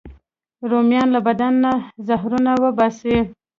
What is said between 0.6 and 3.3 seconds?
رومیان له بدن نه زهرونه وباسي